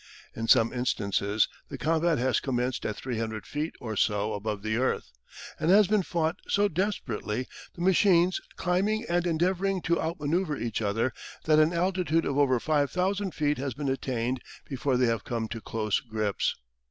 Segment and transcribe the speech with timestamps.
[0.35, 5.11] In some instances the combat has commenced at 300 feet or so above the earth,
[5.59, 11.13] and has been fought so desperately, the machines climbing and endeavouring to outmanoeuvre each other,
[11.45, 15.61] that an altitude of over 5,000 feet has been attained before they have come to
[15.61, 16.55] close grips.